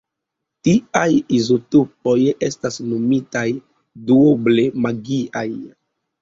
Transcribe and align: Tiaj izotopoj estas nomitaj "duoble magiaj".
Tiaj 0.67 1.09
izotopoj 1.39 2.15
estas 2.47 2.79
nomitaj 2.87 3.45
"duoble 4.09 4.67
magiaj". 4.87 5.47